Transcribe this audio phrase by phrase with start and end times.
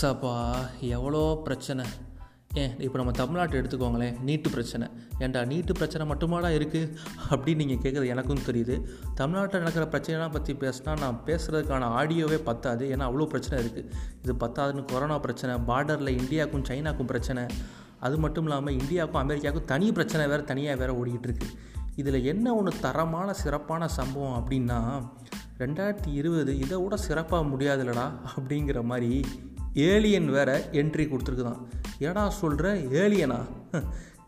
[0.00, 0.32] சப்பா
[0.80, 1.84] எவ்வளோ பிரச்சனை?
[2.54, 4.86] ஏன் இப்போ நம்ம தமிழ்நாட்டை எடுத்துக்கோங்களேன் நீட்டு பிரச்சனை.
[5.18, 6.90] ஏன்டா நீட்டு பிரச்சனை மட்டுமாடா இருக்குது
[7.30, 8.74] அப்படின்னு நீங்கள் கேட்குறது எனக்கும் தெரியுது.
[9.14, 12.96] தமிழ்நாட்டில் நடக்கிற பிரச்சனைலாம் பற்றி பேசினா நான் பேசுகிறதுக்கான ஆடியோவே பத்தாது.
[12.96, 13.88] ஏன்னா அவ்வளோ பிரச்சனை இருக்குது
[14.22, 17.44] இது பத்தாதுன்னு கொரோனா பிரச்சனை பார்டரில் இந்தியாவுக்கும் சைனாக்கும் பிரச்சனை.
[18.00, 21.48] அது மட்டும் இல்லாமல் இந்தியாவுக்கும் அமெரிக்காவுக்கும் தனி பிரச்சனை வேறு தனியாக வேறு ஓடிக்கிட்டு இருக்கு
[21.96, 24.78] இதில் என்ன ஒன்று தரமான சிறப்பான சம்பவம் அப்படின்னா
[25.58, 29.12] ரெண்டாயிரத்தி இருபது இதை விட சிறப்பாக முடியாதுலடா அப்படிங்கிற மாதிரி
[29.76, 31.58] ஏலியன் வேற என்ட்ரி கொடுத்துருக்குதான்.
[31.98, 33.44] ஏடா சொல்கிற ஏலியனா?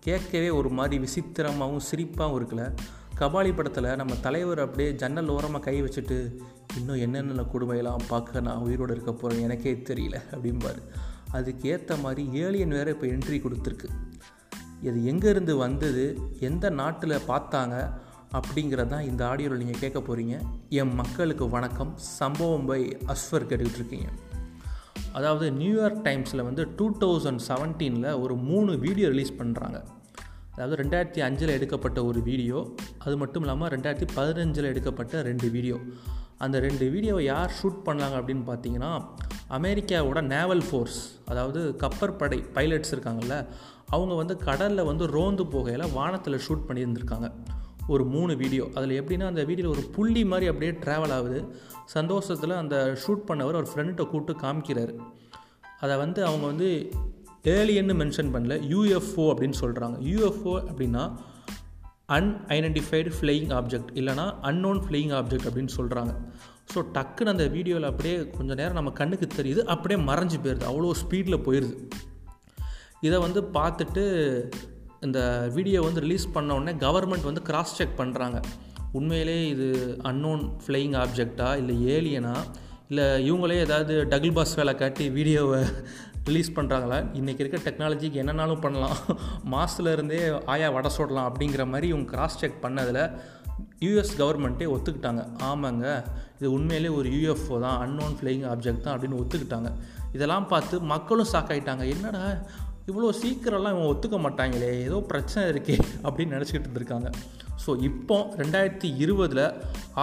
[0.01, 2.74] கேட்கவே ஒரு மாதிரி விசித்திரமாகவும் சிரிப்பாகவும் இருக்குல்ல
[3.19, 6.37] கபாலி படத்தில் நம்ம தலைவர் அப்படியே ஜன்னல் ஓரமாக கை வச்சுட்டு
[6.77, 10.83] இன்னும் என்னென்ன கொடுமையெல்லாம் பார்க்க நான் உயிரோடு இருக்க போகிறேன் எனக்கே தெரியல அப்படிம்பாரு.
[11.30, 13.88] அதுக்கு ஏற்ற மாதிரி ஏலியன் வேறு இப்போ என்ட்ரி கொடுத்துருக்கு.
[14.83, 16.19] இது எங்கேருந்து வந்தது?
[16.41, 17.91] எந்த நாட்டில் பார்த்தாங்க?
[18.33, 21.93] அப்படிங்கிறது தான் இந்த ஆடியோவில் நீங்கள் கேட்க போகிறீங்க என் மக்களுக்கு வணக்கம்.
[21.96, 24.09] சம்பவம் பை அஸ்வர் கேட்டுக்கிட்டு இருக்கீங்க.
[25.12, 29.78] அதாவது நியூயார்க் டைம்ஸில் வந்து டூ தௌசண்ட் செவன்டீனில் ஒரு மூணு வீடியோ ரிலீஸ் பண்ணுறாங்க
[30.54, 35.76] அதாவது ரெண்டாயிரத்தி அஞ்சில் எடுக்கப்பட்ட ஒரு வீடியோ அது மட்டும் இல்லாமல் ரெண்டாயிரத்தி பதினஞ்சில் எடுக்கப்பட்ட ரெண்டு வீடியோ
[36.38, 39.02] அந்த ரெண்டு வீடியோவை யார் ஷூட் பண்ணாங்க அப்படின்னு பார்த்தீங்கன்னா
[39.48, 43.46] அமெரிக்காவோட நேவல் ஃபோர்ஸ் அதாவது கப்பற்படை பைலட்ஸ் இருக்காங்கல்ல
[43.87, 47.28] அவங்க வந்து கடலில் வந்து ரோந்து போகையில் வானத்தில் ஷூட் பண்ணியிருந்திருக்காங்க.
[47.94, 51.38] ஒரு மூணு வீடியோ அதில் எப்படின்னா அந்த வீடியோவில் ஒரு புள்ளி மாதிரி அப்படியே ட்ராவல் ஆகுது.
[51.96, 54.94] சந்தோஷத்தில் அந்த ஷூட் பண்ணவர் ஒரு ஃப்ரெண்ட்டை கூப்பிட்டு காமிக்கிறாரு.
[55.80, 56.68] அதை வந்து அவங்க வந்து
[57.56, 61.04] ஏலியன்னு மென்ஷன் பண்ணல யூஎஃப்ஓ அப்படின்னு சொல்கிறாங்க யூஎஃப்ஓ அப்படின்னா
[62.16, 66.12] அன்ஐடென்டிஃபைடு ஃப்ளையிங் ஆப்ஜெக்ட் இல்லைனா அன்னோன் ஃப்ளையிங் ஆப்ஜெக்ட் அப்படின்னு சொல்கிறாங்க
[66.72, 69.60] ஸோ டக்குன்னு அந்த வீடியோவில் அப்படியே கொஞ்சம் நேரம் நம்ம கண்ணுக்கு தெரியுது.
[69.75, 71.76] அப்படியே மறைஞ்சு போயிடுது அவ்வளோ ஸ்பீடில் போயிடுது
[73.06, 74.04] இதை வந்து பார்த்துட்டு
[75.06, 75.21] இந்த
[75.54, 78.38] வீடியோ வந்து ரிலீஸ் பண்ண உடனே கவர்மெண்ட் வந்து கிராஸ் செக் பண்ணுறாங்க
[78.93, 79.69] உண்மையிலே இது
[80.03, 82.34] அன்னோன் ஃப்ளையிங் ஆப்ஜெக்டா இல்லை ஏலியனா
[82.88, 85.60] இல்லை இவங்களே ஏதாவது டபுள் பாஸ் வேலை காட்டி வீடியோவை
[86.25, 88.97] ரிலீஸ் பண்ணுறாங்களா இன்றைக்கி இருக்க டெக்னாலஜிக்கு என்னென்னாலும் பண்ணலாம்.
[89.53, 93.03] மாசத்துல இருந்தே ஆயா வடை சுடலாம் அப்படிங்கிற மாதிரி இவங்க கிராஸ் செக் பண்ணதில்
[93.84, 95.22] யூஎஸ் கவர்மெண்ட்டே ஒத்துக்கிட்டாங்க.
[95.51, 95.87] ஆமாங்க
[96.39, 99.71] இது உண்மையிலே ஒரு யூஎஃப்ஓ தான் அன்னோன் ஃப்ளையிங் ஆப்ஜெக்ட் தான் அப்படின்னு ஒத்துக்கிட்டாங்க.
[100.12, 102.25] இதெல்லாம் பார்த்து மக்களும் ஷாக் ஆகிட்டாங்க என்னடா
[102.88, 105.76] இவ்வளோ சீக்கிரம்லாம் இவங்க ஒத்துக்க மாட்டாங்களே ஏதோ பிரச்சனை இருக்கே
[106.06, 107.09] அப்படின்னு நினச்சிக்கிட்டு இருந்திருக்காங்க.
[107.65, 109.44] ஸோ இப்போ ரெண்டாயிரத்தி இருபதில்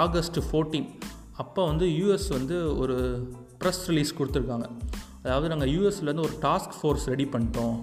[0.03, 0.89] ஆகஸ்ட் ஃபோர்டீன்
[1.43, 2.97] அப்போ வந்து யூஎஸ் வந்து ஒரு
[3.61, 4.67] ப்ரெஸ் ரிலீஸ் கொடுத்துருக்காங்க.
[5.23, 7.77] அதாவது நாங்கள் யூஎஸ்லேருந்து ஒரு டாஸ்க் ஃபோர்ஸ் ரெடி பண்ணிட்டோம்.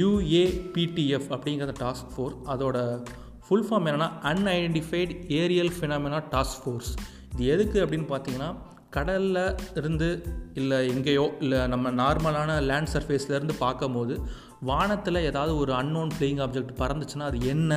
[0.00, 2.78] யூஏபிடிஎஃப் அப்படிங்கிற டாஸ்க் ஃபோர்ஸ் அதோட
[3.46, 6.92] ஃபுல் ஃபார்ம் என்னென்னா unidentified aerial phenomena task force
[7.34, 8.50] இது எதுக்கு அப்படின்னு பார்த்தீங்கன்னா
[8.96, 9.40] கடலில்
[9.74, 10.10] இருந்து
[10.54, 14.16] இல்லை எங்கேயோ இல்லை நம்ம நார்மலான லேண்ட் சர்ஃபேஸ்லேருந்து பார்க்கும்போது
[14.60, 17.72] வானத்தில் ஏதாவது ஒரு அன்னோன் ஃப்ளையிங் ஆப்ஜெக்ட் பறந்துச்சுன்னா அது என்ன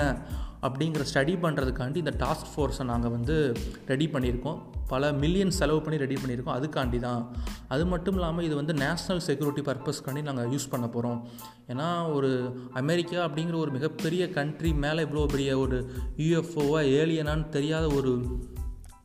[0.61, 3.35] அப்படிங்கிற ஸ்டடி பண்ணுறதுக்காண்டி இந்த டாஸ்க் ஃபோர்ஸை நாங்கள் வந்து
[3.87, 4.57] ரெடி பண்ணியிருக்கோம்.
[4.87, 6.55] பல மில்லியன் செலவு பண்ணி ரெடி பண்ணியிருக்கோம்.
[6.57, 7.21] அதுக்காண்டி தான்
[7.67, 11.19] அது மட்டும் இல்லாமல் இது வந்து நேஷ்னல் செக்யூரிட்டி பர்பஸ்க்காண்டி நாங்கள் யூஸ் பண்ண போகிறோம்
[11.73, 12.31] ஏன்னா ஒரு
[12.73, 15.79] அமெரிக்கா அப்படிங்கிற ஒரு மிகப்பெரிய கண்ட்ரி மேலே இவ்வளோ பெரிய ஒரு
[16.17, 18.13] யூஎஃப்ஓவாக ஏலியனான்னு தெரியாத ஒரு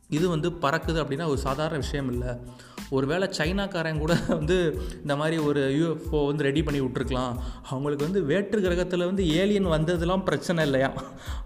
[0.09, 2.31] இது வந்து பறக்குது அப்படின்னா ஒரு சாதாரண விஷயம் இல்லை.
[2.95, 4.55] ஒருவேளை சைனாக்காரன் கூட வந்து
[5.03, 7.33] இந்த மாதிரி ஒரு யூஎஃப்ஓ வந்து ரெடி பண்ணி விட்ருக்கலாம்
[7.69, 10.89] அவங்களுக்கு வந்து வேற்று கிரகத்தில் வந்து ஏலியன் வந்ததுலாம் பிரச்சனை இல்லையா?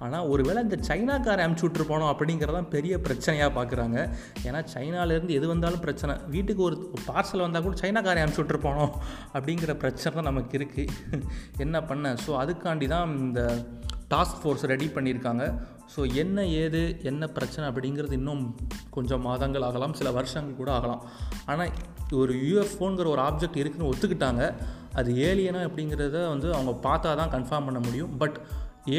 [0.05, 3.97] ஆனால் ஒருவேளை இந்த சைனாக்காரன் அமுச்சு விட்ருப்போனோம் அப்படிங்கிறதான் பெரிய பிரச்சனையாக பார்க்குறாங்க
[4.47, 6.15] ஏன்னா சைனாலேருந்து எது வந்தாலும் பிரச்சனை.
[6.35, 6.77] வீட்டுக்கு ஒரு
[7.09, 8.93] பார்சல் வந்தால் கூட சைனாக்காரன் அமுச்சு விட்ருப்போனோம்
[9.35, 11.23] அப்படிங்கிற பிரச்சனை தான் நமக்கு இருக்குது
[11.57, 12.15] என்ன பண்ண?
[12.25, 13.41] ஸோ அதுக்காண்டி தான் இந்த
[14.11, 15.43] டாஸ்க் ஃபோர்ஸ் ரெடி பண்ணியிருக்காங்க.
[15.93, 18.43] ஸோ என்ன ஏது என்ன பிரச்சனை அப்படிங்கிறது இன்னும்
[18.95, 21.03] கொஞ்சம் மாதங்கள் ஆகலாம் சில வருஷங்கள் கூட ஆகலாம்.
[21.51, 21.71] ஆனால்
[22.21, 24.43] ஒரு யூஎஃப்ஓங்கிற ஒரு ஆப்ஜெக்ட் இருக்குன்னு ஒத்துக்கிட்டாங்க.
[24.99, 28.17] அது ஏலியனா அப்படிங்கிறத வந்து அவங்க பார்த்தா தான் கன்ஃபார்ம் பண்ண முடியும்.
[28.17, 28.39] பட்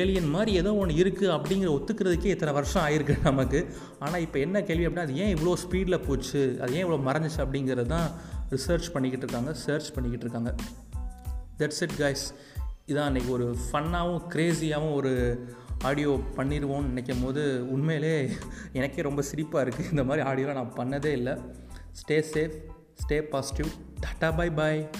[0.00, 3.60] ஏலியன் மாதிரி ஏதோ ஒன்று இருக்குது அப்படிங்கிற ஒத்துக்கிறதுக்கே இத்தனை வருஷம் ஆயிருக்கு நமக்கு.
[4.04, 6.42] ஆனால் இப்போ என்ன கேள்வி அப்படின்னா அது ஏன் இவ்வளோ ஸ்பீடில் போச்சு?
[6.62, 8.09] அது ஏன் இவ்வளோ மறைஞ்சிச்சு அப்படிங்கிறது தான்
[8.54, 10.53] ரிசர்ச் பண்ணிக்கிட்டு இருக்காங்க சர்ச் பண்ணிக்கிட்டு இருக்காங்க.
[11.60, 12.27] தட்ஸ் இட் கைஸ்
[12.91, 15.12] இதான் அன்றைக்கி ஒரு ஃபன்னாகவும் க்ரேஸியாகவும் ஒரு
[15.83, 18.31] ஆடியோ பண்ணிடுவோம்னு நினைக்கும் போது உண்மையிலே
[18.72, 21.33] எனக்கே ரொம்ப சிரிப்பாக இருக்குது இந்த மாதிரி ஆடியோலாம் நான் பண்ணதே இல்லை.
[21.92, 22.57] Stay safe
[23.03, 23.66] stay positive
[24.01, 24.91] tata bye bye